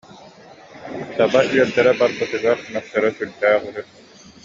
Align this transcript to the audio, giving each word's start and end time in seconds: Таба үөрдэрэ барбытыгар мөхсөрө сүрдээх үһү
Таба 1.17 1.39
үөрдэрэ 1.53 1.91
барбытыгар 2.01 2.57
мөхсөрө 2.73 3.09
сүрдээх 3.17 3.63
үһү 3.67 3.81